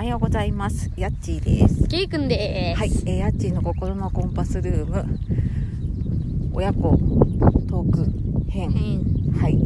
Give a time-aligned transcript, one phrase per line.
[0.00, 0.90] はようございます。
[0.96, 1.86] やっちーです。
[1.86, 2.78] ケイくんでーす。
[2.78, 5.04] はい、えー、やっちーの心のコンパスルーム、
[6.54, 6.96] 親子
[7.68, 8.10] トーク
[8.48, 8.70] 編。
[9.38, 9.58] はい、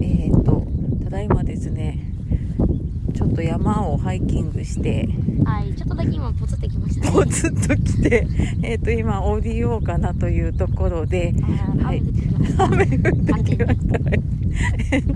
[0.00, 0.66] えーと、
[1.04, 1.98] ただいまですね、
[3.14, 5.06] ちょっと山をハイキングして、
[5.44, 7.12] はい、ちょっとだけ今ポツってきましたね。
[7.12, 8.26] ポツッと来て、
[8.62, 11.34] えーと、今降りようかなというところで、
[11.82, 13.34] あはいー雨降ってきました。
[13.34, 13.98] 雨降ってきました。
[14.92, 15.06] えっ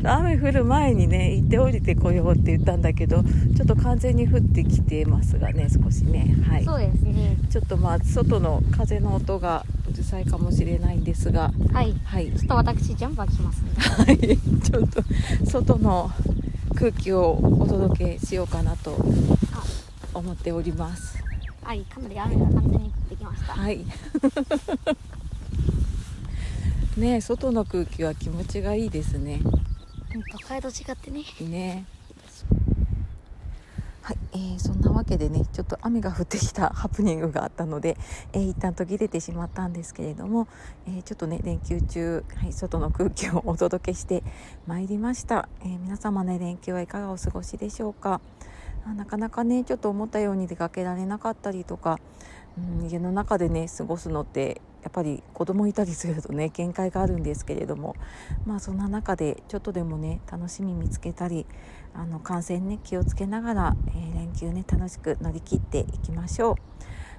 [0.00, 3.24] と雨降る前にね行って降りてこようって言ったんだけど
[3.56, 6.36] ちょっと完全に降ってきてますがね少しね。
[6.48, 6.64] はい。
[6.64, 7.36] そうですね。
[7.50, 11.50] ちょっとまあ外の風の音がうるさいかもしれないんですが。
[11.72, 11.94] はい。
[12.04, 12.30] はい。
[12.30, 13.70] ちょっと私ジャンパー着ますね。
[13.76, 14.18] はい。
[14.18, 15.02] ちょっと
[15.50, 16.12] 外の
[16.76, 18.92] 空気をお届けしようかなと
[20.14, 21.18] 思っております。
[21.62, 23.52] はい、かなり雨が完全に降ってきました。
[23.52, 23.84] はい。
[26.96, 29.40] ね外の空気は気持ちがいいですね。
[29.42, 29.65] うん
[30.22, 31.24] 都会と違ってね。
[31.40, 31.84] ね。
[34.02, 37.96] はい、えーそんなわけでねちょっと雨が降ってきた ハプニングがあったので、
[38.32, 40.46] えー一旦途切れてしまったんですけれども、
[40.86, 44.22] えーちょっとね連休中、はい、外の空気をお届けして
[44.68, 48.20] まいりました、えー皆様ね連休はいかがお過ごしでしょうか。
[48.86, 51.98] あなかなかねちょっと思ったように出かけられなかったりとか、
[52.56, 57.96] うん、家の中でね過ごすのってやっぱり子供いたりするとね 限界があるんですけれども
[58.44, 61.44] まあそんな中でちょっとでもね楽しみ見つけたり
[61.92, 66.54] あの感染ね気をつけながら、えー連休ね楽しく乗り切っていきましょう。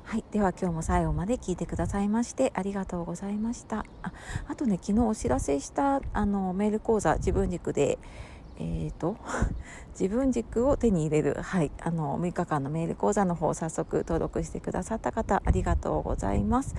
[0.03, 3.85] はい、では今日も最後まで聞いてくださいましてありがとうございました。
[4.01, 4.13] あ
[4.47, 7.99] あとね昨日お知らせしたあのメール講座自分軸で
[8.59, 9.17] えー、と
[9.99, 16.75] 自分軸を手に入れる、はい、あの6日間のメール講座の方早速登録してくださった方ありがとうございます。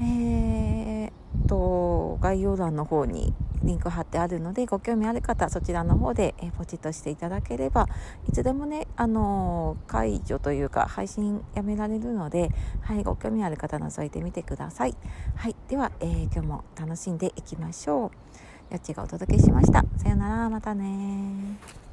[0.00, 3.32] えー、と概要欄の方に
[3.62, 7.88] リンク貼ってあるのでご興味ある方そちらの方で、えポチッとしていただければ
[8.28, 12.50] いつでもね、あの解除というか配信やめられるので、
[12.82, 14.96] はい、ご興味ある方覗いてみてください。
[15.34, 18.10] はい、では、えー今日も楽しんでいきましょう。
[18.70, 19.84] やっちがお届けしました。
[19.96, 21.87] さよなら、またね